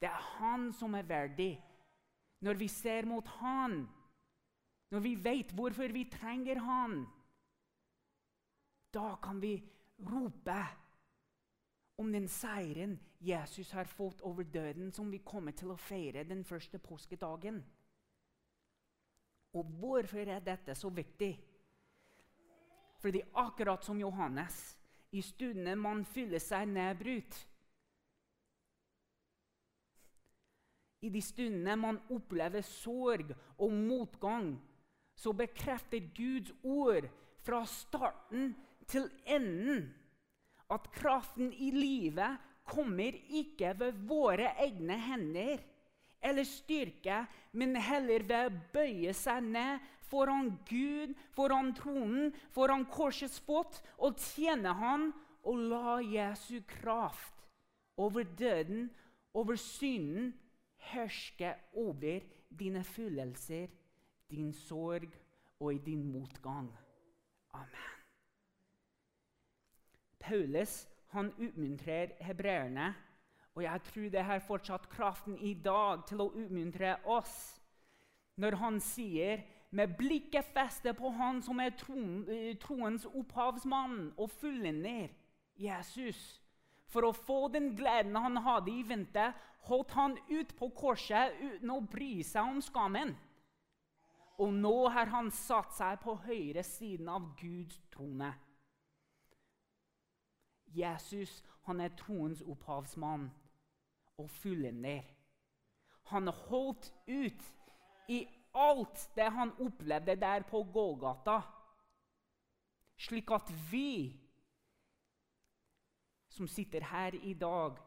Det 0.00 0.08
er 0.08 0.22
han 0.38 0.72
som 0.72 0.94
er 0.94 1.02
verdig. 1.02 1.58
Når 2.40 2.54
vi 2.54 2.68
ser 2.68 3.06
mot 3.08 3.26
han, 3.40 3.88
når 4.90 5.00
vi 5.00 5.14
vet 5.24 5.52
hvorfor 5.56 5.92
vi 5.92 6.04
trenger 6.12 6.60
Han, 6.60 7.06
da 8.94 9.16
kan 9.22 9.40
vi 9.42 9.56
rope 9.98 10.60
om 11.98 12.12
den 12.12 12.28
seieren 12.28 12.98
Jesus 13.24 13.72
har 13.72 13.88
fått 13.88 14.20
over 14.20 14.44
døden, 14.44 14.92
som 14.92 15.10
vi 15.10 15.22
kommer 15.24 15.56
til 15.56 15.72
å 15.72 15.80
feire 15.80 16.26
den 16.28 16.44
første 16.44 16.78
påskedagen. 16.78 17.62
Og 19.54 19.74
hvorfor 19.80 20.28
er 20.28 20.44
dette 20.44 20.74
så 20.76 20.90
viktig? 20.92 21.32
Fordi 23.00 23.22
akkurat 23.40 23.84
som 23.84 24.00
Johannes, 24.00 24.76
i 25.14 25.22
stundene 25.22 25.76
man 25.78 26.02
fyller 26.04 26.42
seg 26.42 26.66
nedbrutt 26.68 27.36
I 31.04 31.10
de 31.12 31.20
stundene 31.20 31.76
man 31.76 31.98
opplever 32.14 32.64
sorg 32.64 33.34
og 33.60 33.72
motgang, 33.76 34.54
så 35.14 35.34
bekrefter 35.36 36.00
Guds 36.16 36.52
ord 36.62 37.10
fra 37.44 37.60
starten 37.68 38.54
til 38.88 39.10
enden 39.28 39.90
at 40.72 40.88
kraften 40.96 41.52
i 41.52 41.68
livet 41.74 42.40
kommer 42.64 43.16
ikke 43.28 43.74
ved 43.78 43.98
våre 44.08 44.54
egne 44.64 44.96
hender 44.98 45.62
eller 46.24 46.46
styrke, 46.48 47.24
men 47.52 47.76
heller 47.76 48.24
ved 48.24 48.48
å 48.48 48.62
bøye 48.72 49.12
seg 49.16 49.44
ned 49.44 49.82
foran 50.08 50.54
Gud, 50.68 51.12
foran 51.36 51.72
tronen, 51.76 52.32
foran 52.54 52.86
korsets 52.88 53.40
fot 53.44 53.80
og 53.98 54.16
tjene 54.20 54.72
Han 54.78 55.10
og 55.44 55.66
la 55.70 55.98
Jesu 56.00 56.62
kraft 56.68 57.44
over 58.00 58.24
døden, 58.38 58.88
over 59.34 59.56
synden, 59.60 60.32
herske 60.90 61.54
over 61.72 62.24
dine 62.48 62.84
følelser, 62.84 63.68
din 64.30 64.52
sorg 64.52 65.12
og 65.60 65.74
i 65.74 65.78
din 65.78 66.04
motgang. 66.12 66.70
Amen. 67.54 67.94
Paulus 70.18 70.86
han 71.14 71.32
utmuntrer 71.38 72.14
hebreerne, 72.20 72.92
og 73.54 73.62
jeg 73.62 73.82
tror 73.86 74.08
det 74.10 74.24
har 74.26 74.42
fortsatt 74.42 74.88
kraften 74.90 75.38
i 75.38 75.54
dag 75.54 76.02
til 76.08 76.24
å 76.24 76.32
utmuntre 76.34 76.96
oss 77.06 77.36
når 78.42 78.56
han 78.58 78.80
sier 78.82 79.44
med 79.74 79.96
blikket 79.98 80.46
festet 80.54 80.96
på 80.98 81.10
Han 81.14 81.40
som 81.42 81.60
er 81.62 81.74
eh, 81.74 82.54
troens 82.62 83.06
opphavsmann 83.06 84.12
og 84.16 84.30
fullender, 84.30 85.08
Jesus. 85.58 86.18
For 86.86 87.06
å 87.06 87.14
få 87.14 87.48
den 87.50 87.72
gleden 87.74 88.14
han 88.18 88.38
hadde 88.42 88.70
i 88.70 88.84
vente, 88.86 89.32
holdt 89.66 89.94
han 89.96 90.16
ut 90.30 90.54
på 90.58 90.70
korset 90.76 91.34
uten 91.40 91.70
å 91.74 91.80
bry 91.80 92.22
seg 92.26 92.54
om 92.54 92.60
skammen. 92.62 93.14
Og 94.38 94.50
nå 94.54 94.76
har 94.94 95.10
han 95.14 95.30
satt 95.34 95.74
seg 95.74 95.98
på 96.02 96.16
høyre 96.26 96.62
siden 96.66 97.10
av 97.10 97.32
Guds 97.38 97.78
trone. 97.94 98.32
Jesus 100.74 101.42
han 101.64 101.80
er 101.80 101.94
troens 101.96 102.42
opphavsmann 102.42 103.30
og 104.20 104.30
fullender. 104.30 105.02
Han 106.12 106.28
holdt 106.28 106.92
ut 107.08 107.46
i 108.08 108.24
alt 108.54 109.08
det 109.16 109.30
han 109.32 109.52
opplevde 109.60 110.16
der 110.20 110.44
på 110.48 110.62
Gågata, 110.72 111.40
slik 112.96 113.30
at 113.30 113.50
vi 113.70 114.20
som 116.28 116.48
sitter 116.48 116.84
her 116.84 117.14
i 117.14 117.32
dag, 117.32 117.78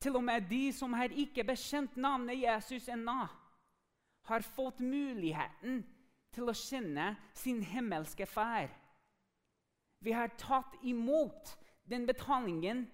til 0.00 0.16
og 0.16 0.24
med 0.24 0.48
de 0.50 0.72
som 0.72 0.92
har 0.92 1.14
ikke 1.14 1.44
bekjent 1.44 1.96
navnet 1.96 2.40
Jesus 2.42 2.88
ennå, 2.88 3.26
har 4.22 4.42
fått 4.42 4.80
muligheten 4.80 5.82
til 6.32 6.48
å 6.48 6.54
kjenne 6.56 7.12
sin 7.34 7.62
himmelske 7.62 8.26
fær. 8.26 8.70
Vi 10.02 10.14
har 10.14 10.32
tatt 10.38 10.78
imot 10.82 11.52
den 11.88 12.06
betalingen 12.06 12.86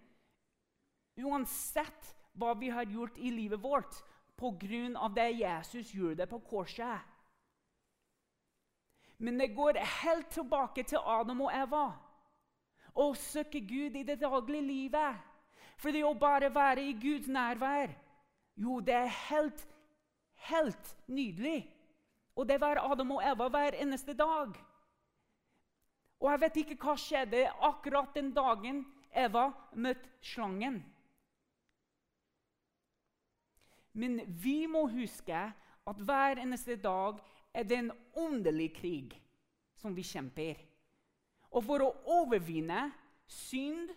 uansett 1.19 2.15
hva 2.39 2.55
vi 2.55 2.71
har 2.71 2.87
gjort 2.87 3.19
i 3.19 3.31
livet 3.31 3.61
vårt 3.61 4.03
pga. 4.39 5.09
det 5.15 5.31
Jesus 5.31 5.95
gjorde 5.95 6.27
på 6.27 6.41
korset. 6.41 7.01
Men 9.19 9.39
det 9.39 9.55
går 9.55 9.79
helt 9.79 10.31
tilbake 10.31 10.83
til 10.83 10.99
Adam 11.05 11.41
og 11.41 11.53
Eva. 11.53 11.87
Å 12.95 13.15
søke 13.15 13.61
Gud 13.61 13.97
i 13.97 14.05
det 14.07 14.21
daglige 14.21 14.63
livet. 14.63 15.17
For 15.79 15.91
det 15.95 16.05
å 16.07 16.15
bare 16.15 16.55
være 16.55 16.83
i 16.83 16.93
Guds 16.93 17.29
nærvær 17.29 17.95
Jo, 18.59 18.81
det 18.81 18.95
er 18.95 19.13
helt, 19.29 19.61
helt 20.51 20.97
nydelig. 21.07 21.69
Og 22.35 22.49
det 22.49 22.61
var 22.61 22.81
Adam 22.83 23.13
og 23.15 23.23
Eva 23.23 23.47
hver 23.49 23.77
eneste 23.79 24.15
dag. 24.19 24.57
Og 26.19 26.31
jeg 26.33 26.43
vet 26.43 26.61
ikke 26.63 26.79
hva 26.83 26.95
skjedde 26.99 27.45
akkurat 27.69 28.15
den 28.17 28.33
dagen 28.35 28.83
Eva 29.15 29.49
møtte 29.79 30.11
slangen. 30.25 30.81
Men 33.99 34.21
vi 34.27 34.67
må 34.71 34.85
huske 34.91 35.39
at 35.89 36.03
hver 36.07 36.43
eneste 36.43 36.77
dag 36.79 37.19
er 37.55 37.67
det 37.67 37.79
en 37.79 37.93
åndelig 38.19 38.73
krig 38.77 39.17
som 39.79 39.95
vi 39.97 40.05
kjemper. 40.07 40.59
Og 41.55 41.65
for 41.65 41.83
å 41.83 41.95
overvinne 42.21 42.91
synd 43.29 43.95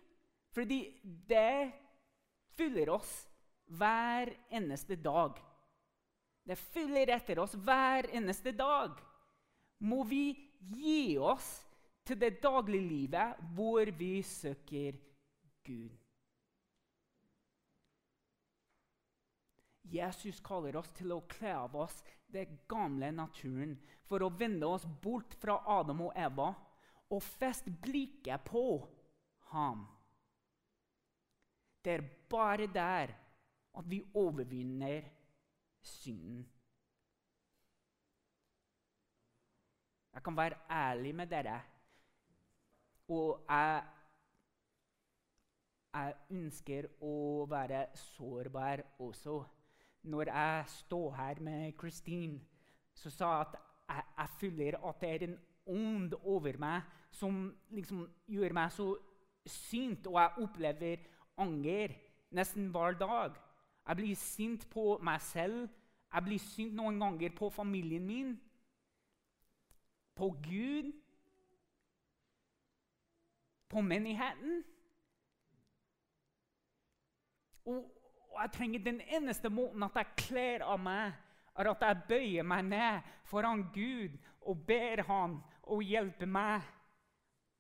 Fordi 0.52 0.82
det 1.30 1.72
fyller 2.60 2.90
oss 2.92 3.12
hver 3.72 4.28
eneste 4.52 4.98
dag. 5.00 5.38
Det 6.44 6.58
fyller 6.60 7.14
etter 7.16 7.40
oss 7.40 7.54
hver 7.56 8.10
eneste 8.12 8.52
dag. 8.52 8.98
Må 9.80 10.04
vi 10.04 10.34
gi 10.76 11.16
oss 11.16 11.48
til 12.06 12.20
det 12.20 12.40
daglige 12.44 12.88
livet 12.88 13.44
hvor 13.56 13.92
vi 13.98 14.22
søker 14.22 14.98
Gud. 15.66 15.98
Jesus 19.92 20.40
kaller 20.40 20.78
oss 20.80 20.92
til 20.96 21.12
å 21.12 21.24
kle 21.30 21.52
av 21.66 21.76
oss 21.76 21.98
det 22.32 22.46
gamle 22.72 23.12
naturen 23.12 23.76
for 24.08 24.24
å 24.24 24.32
vende 24.40 24.68
oss 24.68 24.86
bort 25.04 25.36
fra 25.42 25.58
Adam 25.80 26.06
og 26.08 26.14
Eva 26.16 26.52
og 27.12 27.24
feste 27.26 27.74
blikket 27.84 28.46
på 28.48 28.64
ham. 29.52 29.84
Det 31.84 31.98
er 31.98 32.08
bare 32.32 32.70
der 32.72 33.14
at 33.76 33.88
vi 33.90 34.00
overvinner 34.16 35.04
synden. 35.82 36.46
Jeg 40.12 40.24
kan 40.24 40.36
være 40.38 40.60
ærlig 40.70 41.14
med 41.16 41.30
dere, 41.32 41.62
og 43.12 43.44
jeg, 43.50 43.84
jeg 45.94 46.16
ønsker 46.38 46.88
å 47.04 47.16
være 47.52 47.86
sårbar 48.00 48.86
også 49.04 49.42
når 50.04 50.32
jeg 50.32 50.64
står 50.68 51.14
her 51.16 51.42
med 51.44 51.74
Christine, 51.80 52.40
så 52.94 53.10
sa 53.10 53.32
jeg 53.32 53.42
at 53.42 53.58
jeg, 53.90 54.04
jeg 54.18 54.30
føler 54.40 54.78
at 54.90 55.02
det 55.02 55.10
er 55.10 55.26
en 55.28 55.38
ånd 55.66 56.14
over 56.24 56.58
meg 56.58 56.82
som 57.12 57.44
liksom 57.70 58.06
gjør 58.28 58.56
meg 58.56 58.72
så 58.72 58.88
sint, 59.46 60.08
og 60.08 60.18
jeg 60.20 60.46
opplever 60.46 61.04
anger 61.38 61.96
nesten 62.32 62.70
hver 62.72 62.98
dag. 62.98 63.36
Jeg 63.88 63.96
blir 63.96 64.16
sint 64.16 64.70
på 64.70 64.98
meg 65.04 65.22
selv. 65.22 65.68
Jeg 66.14 66.24
blir 66.24 66.40
sint 66.40 66.76
noen 66.76 67.00
ganger 67.00 67.34
på 67.36 67.50
familien 67.50 68.06
min, 68.06 68.34
på 70.16 70.28
Gud, 70.44 70.92
på 73.72 73.82
menigheten. 73.82 74.62
Og, 77.66 77.80
og 78.32 78.38
jeg 78.42 78.54
trenger 78.58 78.84
den 78.86 79.02
eneste 79.08 79.52
måten 79.54 79.84
at 79.88 79.98
jeg 80.02 80.18
kler 80.26 80.66
av 80.66 80.82
meg, 80.82 81.16
er 81.56 81.70
at 81.72 81.84
jeg 81.86 82.04
bøyer 82.10 82.48
meg 82.48 82.68
ned 82.68 83.10
foran 83.28 83.66
Gud 83.76 84.16
og 84.48 84.62
ber 84.68 85.04
Han 85.08 85.40
å 85.72 85.82
hjelpe 85.84 86.28
meg. 86.28 86.64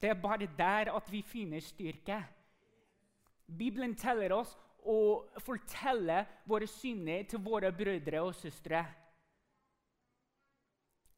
Det 0.01 0.09
er 0.09 0.21
bare 0.21 0.49
der 0.57 0.89
at 0.95 1.11
vi 1.11 1.21
finner 1.21 1.61
styrke. 1.61 2.17
Bibelen 3.45 3.93
teller 3.99 4.33
oss 4.33 4.55
å 4.87 5.27
fortelle 5.43 6.23
våre 6.49 6.67
synder 6.67 7.27
til 7.29 7.43
våre 7.43 7.69
brødre 7.75 8.23
og 8.23 8.33
søstre. 8.35 8.81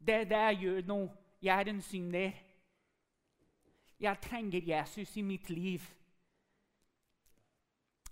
Det 0.03 0.15
er 0.23 0.27
det 0.27 0.41
jeg 0.49 0.60
gjør 0.65 0.89
nå. 0.89 0.99
Jeg 1.43 1.60
er 1.60 1.69
en 1.71 1.82
synder. 1.82 2.34
Jeg 4.03 4.19
trenger 4.19 4.65
Jesus 4.67 5.15
i 5.17 5.21
mitt 5.23 5.49
liv. 5.49 5.81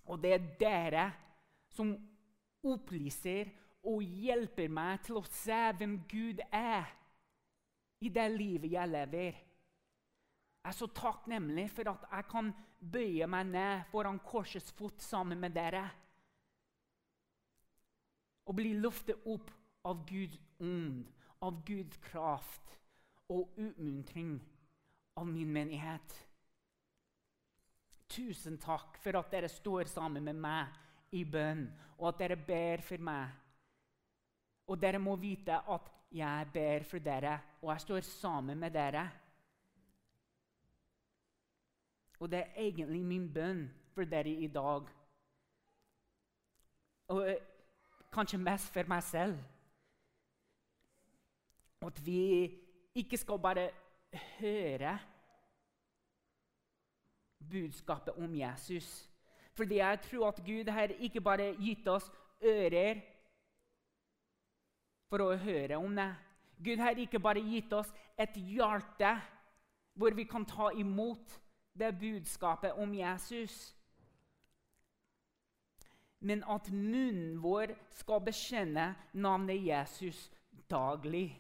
Og 0.08 0.22
det 0.24 0.34
er 0.34 0.48
dere 0.60 1.06
som 1.72 1.92
opplyser 2.64 3.50
og 3.90 4.04
hjelper 4.04 4.72
meg 4.72 5.02
til 5.06 5.20
å 5.20 5.26
se 5.28 5.60
hvem 5.78 5.98
Gud 6.10 6.40
er 6.48 6.88
i 8.02 8.10
det 8.10 8.28
livet 8.34 8.72
jeg 8.72 8.92
lever. 8.92 9.40
Jeg 10.62 10.70
er 10.70 10.78
så 10.78 10.88
takknemlig 10.96 11.68
for 11.74 11.90
at 11.92 12.06
jeg 12.12 12.28
kan 12.32 12.52
bøye 12.94 13.28
meg 13.30 13.50
ned 13.50 13.84
foran 13.92 14.22
korsets 14.26 14.72
fot 14.78 15.02
sammen 15.02 15.42
med 15.42 15.56
dere. 15.58 15.84
Og 18.48 18.56
bli 18.58 18.74
løftet 18.80 19.28
opp 19.30 19.52
av 19.86 20.06
Guds 20.08 20.40
ånd, 20.62 21.04
av 21.42 21.60
Guds 21.66 22.00
kraft 22.06 22.78
og 23.32 23.58
utmuntring 23.58 24.38
av 25.16 25.28
min 25.28 25.52
menighet. 25.54 26.16
Tusen 28.12 28.58
takk 28.60 28.98
for 29.04 29.20
at 29.20 29.32
dere 29.32 29.50
står 29.52 29.90
sammen 29.92 30.24
med 30.24 30.40
meg 30.40 31.16
i 31.16 31.24
bønn, 31.28 31.66
og 32.00 32.12
at 32.12 32.24
dere 32.24 32.38
ber 32.40 32.84
for 32.84 33.04
meg. 33.04 33.32
Og 34.68 34.80
dere 34.80 35.00
må 35.00 35.16
vite 35.20 35.58
at 35.60 35.90
jeg 36.12 36.48
ber 36.54 36.84
for 36.88 37.04
dere, 37.04 37.38
og 37.62 37.72
jeg 37.72 37.86
står 37.86 38.08
sammen 38.08 38.60
med 38.60 38.74
dere. 38.76 39.06
Og 42.20 42.32
det 42.32 42.40
er 42.40 42.68
egentlig 42.68 43.02
min 43.04 43.30
bønn 43.34 43.64
for 43.96 44.06
dere 44.06 44.30
i 44.30 44.48
dag. 44.48 44.90
Og 47.12 47.30
eh, 47.30 47.40
kanskje 48.14 48.38
mest 48.38 48.70
for 48.74 48.88
meg 48.88 49.04
selv. 49.04 49.40
At 51.82 52.06
vi 52.06 52.22
ikke 52.96 53.18
skal 53.18 53.40
bare 53.40 53.70
høre 54.40 55.00
budskapet 57.52 58.14
om 58.18 58.36
Jesus. 58.36 59.10
Fordi 59.54 59.78
jeg 59.78 60.00
tror 60.02 60.28
at 60.28 60.42
Gud 60.46 60.70
har 60.70 60.94
ikke 61.00 61.22
bare 61.22 61.56
gitt 61.60 61.88
oss 61.88 62.08
ører 62.44 63.02
for 65.10 65.26
å 65.26 65.36
høre 65.36 65.78
om 65.78 65.96
det. 65.96 66.10
Gud 66.64 66.80
har 66.80 66.98
ikke 66.98 67.20
bare 67.20 67.44
gitt 67.44 67.74
oss 67.74 67.92
et 68.20 68.36
hjerte 68.38 69.16
hvor 69.94 70.16
vi 70.16 70.24
kan 70.24 70.46
ta 70.48 70.70
imot 70.78 71.40
det 71.74 71.92
budskapet 72.00 72.78
om 72.80 72.94
Jesus. 72.96 73.76
Men 76.20 76.44
at 76.48 76.70
munnen 76.72 77.40
vår 77.42 77.74
skal 77.98 78.22
bekjenne 78.24 78.92
navnet 79.14 79.66
Jesus 79.66 80.30
daglig. 80.70 81.34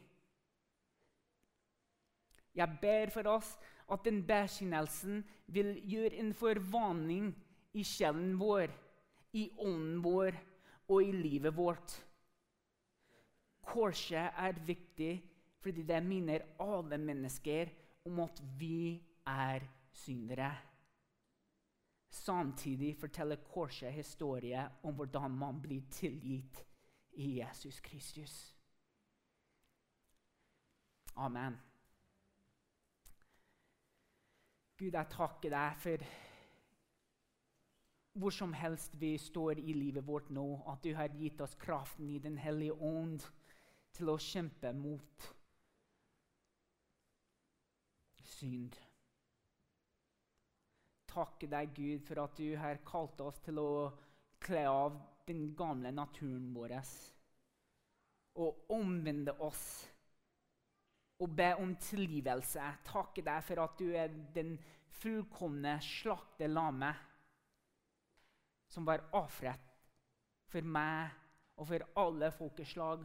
Jeg 2.55 2.77
ber 2.81 3.11
for 3.13 3.27
oss 3.31 3.55
at 3.91 4.03
den 4.05 4.21
bekjennelsen 4.27 5.23
vil 5.51 5.73
gjøre 5.87 6.19
en 6.19 6.33
forvandling 6.35 7.31
i 7.73 7.83
sjelen 7.87 8.35
vår, 8.39 8.71
i 9.33 9.47
ånden 9.59 10.01
vår 10.03 10.35
og 10.91 11.03
i 11.03 11.11
livet 11.15 11.55
vårt. 11.55 11.93
Korset 13.61 14.33
er 14.35 14.65
viktig 14.65 15.13
fordi 15.61 15.85
det 15.85 16.01
minner 16.03 16.43
alle 16.59 16.97
mennesker 16.97 17.69
om 18.09 18.19
at 18.23 18.41
vi 18.59 18.97
er 19.27 19.63
syndere. 19.93 20.51
Samtidig 22.11 22.97
forteller 22.99 23.35
korset 23.35 23.93
historie 23.93 24.65
om 24.83 24.95
hvordan 24.95 25.31
man 25.31 25.61
blir 25.61 25.81
tilgitt 25.91 26.65
i 27.13 27.39
Jesus 27.39 27.79
Kristus. 27.79 28.55
Amen. 31.15 31.70
Gud, 34.81 34.95
jeg 34.97 35.13
takker 35.13 35.51
deg 35.53 35.75
for 35.77 36.03
hvor 38.17 38.33
som 38.33 38.55
helst 38.57 38.95
vi 38.97 39.11
står 39.21 39.59
i 39.61 39.75
livet 39.77 40.07
vårt 40.07 40.31
nå, 40.33 40.45
at 40.71 40.81
du 40.81 40.95
har 40.97 41.13
gitt 41.19 41.41
oss 41.45 41.53
kraften 41.61 42.09
i 42.09 42.17
Den 42.19 42.39
hellige 42.41 42.73
ånd 42.73 43.21
til 43.93 44.09
å 44.09 44.17
kjempe 44.17 44.71
mot 44.73 45.27
synd. 48.25 48.79
Takke 51.13 51.51
deg, 51.51 51.77
Gud, 51.77 52.01
for 52.07 52.23
at 52.25 52.41
du 52.41 52.57
har 52.57 52.81
kalt 52.87 53.21
oss 53.21 53.37
til 53.45 53.61
å 53.61 53.71
kle 54.41 54.65
av 54.65 54.97
den 55.29 55.51
gamle 55.53 55.93
naturen 55.93 56.49
vår 56.57 56.79
og 58.41 58.73
omvende 58.73 59.37
oss 59.45 59.90
og 61.21 61.36
be 61.38 61.51
om 61.62 61.75
tilgivelse. 61.77 62.65
Takke 62.88 63.23
deg 63.25 63.43
for 63.45 63.62
at 63.63 63.77
du 63.79 63.91
er 63.93 64.13
den 64.36 64.55
fullkomne 65.01 65.77
slakte 65.86 66.49
lammet 66.49 67.07
som 68.71 68.86
var 68.88 69.03
ofret 69.17 69.71
for 70.51 70.63
meg 70.63 71.12
og 71.60 71.67
for 71.67 71.88
alle 71.99 72.31
folkeslag. 72.31 73.03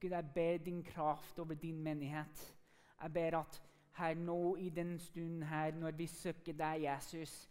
Gud, 0.00 0.10
jeg 0.10 0.30
ber 0.34 0.56
din 0.64 0.82
kraft 0.84 1.38
over 1.38 1.54
din 1.54 1.82
menighet. 1.82 2.56
Jeg 3.02 3.12
ber 3.12 3.38
at 3.38 3.62
her 3.92 4.14
nå 4.14 4.56
i 4.56 4.68
den 4.68 4.98
stunden 4.98 5.42
her, 5.42 5.72
når 5.72 5.90
vi 5.90 6.06
søker 6.06 6.52
deg, 6.52 6.82
Jesus, 6.82 7.49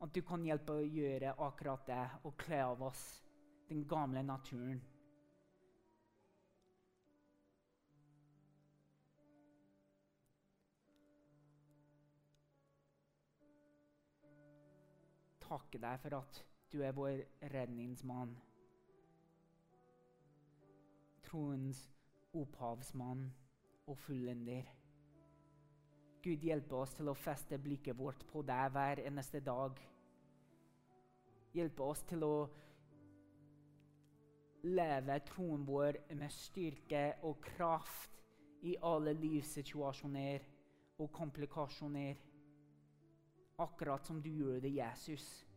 at 0.00 0.14
du 0.14 0.20
kan 0.22 0.44
hjelpe 0.46 0.76
å 0.78 0.84
gjøre 0.84 1.34
akkurat 1.46 1.86
det 1.88 2.04
og 2.28 2.36
kle 2.38 2.60
av 2.64 2.84
oss 2.90 3.02
den 3.68 3.84
gamle 3.88 4.22
naturen. 4.22 4.80
Takke 15.48 15.80
deg 15.80 16.02
for 16.02 16.20
at 16.20 16.42
du 16.72 16.82
er 16.84 16.92
vår 16.92 17.24
redningsmann 17.54 18.36
troens 21.28 21.90
opphavsmann 22.32 23.34
og 23.86 23.98
fullender. 23.98 24.77
Gud 26.28 26.42
hjelpe 26.44 26.76
oss 26.76 26.90
til 26.92 27.08
å 27.08 27.16
feste 27.16 27.56
blikket 27.56 27.96
vårt 27.96 28.20
på 28.28 28.42
deg 28.44 28.72
hver 28.74 29.00
eneste 29.08 29.40
dag. 29.40 29.78
Hjelpe 31.56 31.86
oss 31.86 32.02
til 32.04 32.26
å 32.26 32.34
leve 34.68 35.16
troen 35.30 35.64
vår 35.64 35.96
med 36.18 36.34
styrke 36.34 37.02
og 37.24 37.40
kraft 37.46 38.20
i 38.68 38.74
alle 38.84 39.14
livssituasjoner 39.16 40.44
og 41.00 41.08
komplikasjoner. 41.16 42.20
Akkurat 43.64 44.04
som 44.04 44.20
du 44.20 44.28
gjør 44.28 44.60
det, 44.66 44.74
Jesus. 44.82 45.47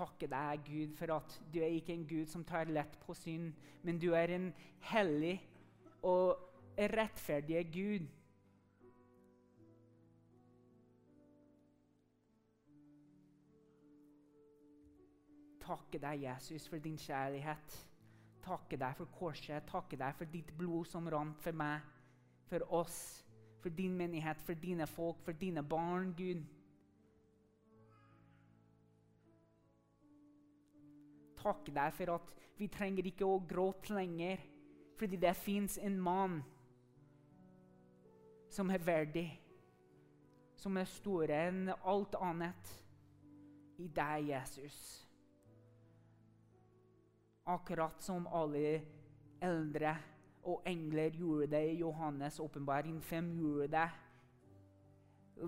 Takke 0.00 0.28
deg, 0.30 0.62
Gud, 0.64 0.94
for 0.96 1.12
at 1.18 1.34
du 1.52 1.60
er 1.60 1.74
ikke 1.76 1.92
en 1.94 2.06
Gud 2.08 2.30
som 2.30 2.44
tar 2.44 2.70
lett 2.72 2.96
på 3.04 3.14
synd, 3.18 3.52
men 3.84 4.00
du 4.00 4.12
er 4.16 4.32
en 4.32 4.48
hellig 4.92 5.36
og 6.06 6.38
rettferdig 6.78 7.66
Gud. 7.74 8.08
Takke 15.60 16.00
deg, 16.02 16.24
Jesus, 16.24 16.66
for 16.68 16.82
din 16.82 16.96
kjærlighet. 16.98 17.76
Takke 18.42 18.78
deg 18.80 18.96
for 18.96 19.10
korset. 19.14 19.68
Takke 19.68 19.98
deg 20.00 20.16
for 20.18 20.32
ditt 20.32 20.50
blod 20.58 20.88
som 20.88 21.06
rant 21.12 21.38
for 21.44 21.54
meg, 21.54 21.84
for 22.48 22.64
oss, 22.74 23.20
for 23.60 23.70
din 23.76 23.94
menighet, 23.94 24.40
for 24.42 24.58
dine 24.58 24.88
folk, 24.88 25.20
for 25.22 25.36
dine 25.36 25.62
barn, 25.62 26.14
Gud. 26.16 26.42
Takke 31.40 31.72
deg 31.74 31.94
for 31.96 32.14
at 32.18 32.32
vi 32.60 32.68
trenger 32.68 33.08
ikke 33.08 33.26
å 33.26 33.40
gråte 33.48 33.94
lenger, 33.96 34.40
fordi 35.00 35.16
det 35.20 35.32
fins 35.38 35.78
en 35.80 35.96
mann 36.00 36.40
som 38.52 38.70
er 38.70 38.82
verdig, 38.84 39.28
som 40.60 40.76
er 40.76 40.88
større 40.90 41.38
enn 41.48 41.70
alt 41.72 42.18
annet 42.20 42.74
i 43.80 43.88
deg, 43.88 44.28
Jesus. 44.28 44.78
Akkurat 47.48 48.02
som 48.04 48.28
alle 48.28 48.80
eldre 49.40 49.94
og 50.44 50.66
engler 50.68 51.16
gjorde 51.16 51.46
det 51.54 51.62
i 51.70 51.80
Johannes' 51.80 52.40
åpenbaring 52.42 53.00
5 53.02 53.32
gjorde 53.38 53.70
det. 53.72 53.88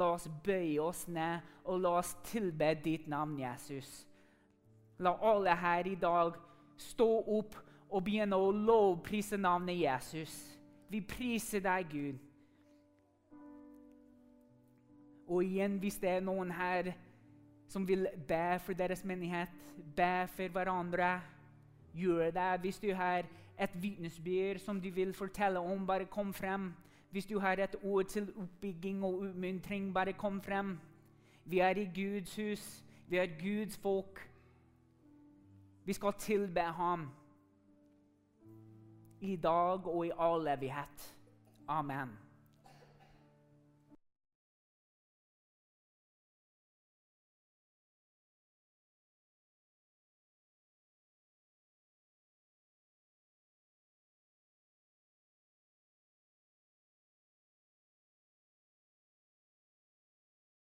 La 0.01 0.09
oss 0.15 0.29
bøye 0.45 0.81
oss 0.81 1.05
ned 1.09 1.45
og 1.69 1.83
la 1.85 1.99
oss 1.99 2.15
tilbe 2.25 2.73
ditt 2.85 3.09
navn, 3.13 3.37
Jesus. 3.41 4.07
La 5.03 5.17
alle 5.19 5.57
her 5.59 5.87
i 5.91 5.95
dag 5.99 6.37
stå 6.79 7.09
opp 7.37 7.57
og 7.91 8.05
begynne 8.05 8.39
å 8.39 8.53
lovprise 8.55 9.37
navnet 9.37 9.81
Jesus. 9.81 10.33
Vi 10.89 11.01
priser 11.01 11.63
deg, 11.65 11.89
Gud. 11.91 12.21
Og 15.27 15.45
igjen, 15.45 15.79
hvis 15.81 15.99
det 15.99 16.11
er 16.17 16.25
noen 16.25 16.51
her 16.55 16.93
som 17.73 17.87
vil 17.89 18.07
be 18.29 18.59
for 18.63 18.77
deres 18.77 19.05
menighet, 19.05 19.53
be 19.97 20.27
for 20.37 20.53
hverandre, 20.53 21.21
gjør 21.97 22.31
det. 22.31 22.61
Hvis 22.61 22.79
du 22.79 22.93
har 22.95 23.25
et 23.59 23.77
vitnesbyrd 23.83 24.61
som 24.61 24.81
du 24.81 24.91
vil 24.91 25.15
fortelle 25.15 25.59
om, 25.59 25.87
bare 25.87 26.05
kom 26.05 26.33
frem. 26.35 26.73
Hvis 27.11 27.27
du 27.27 27.39
har 27.39 27.61
et 27.61 27.77
ord 27.83 28.05
til 28.05 28.29
oppbygging 28.37 29.05
og 29.05 29.27
utmuntring, 29.29 29.95
bare 29.95 30.13
kom 30.13 30.41
frem. 30.43 30.79
Vi 31.45 31.59
er 31.59 31.77
i 31.77 31.89
Guds 31.95 32.37
hus. 32.37 32.85
Vi 33.09 33.17
er 33.17 33.27
Guds 33.41 33.77
folk. 33.77 34.32
Vi 35.85 35.93
skal 35.93 36.13
tilbe 36.19 36.61
ham 36.61 37.11
i 39.21 39.37
dag 39.37 39.87
og 39.87 40.07
i 40.07 40.13
all 40.19 40.47
evighet. 40.47 41.17
Amen. 41.69 42.22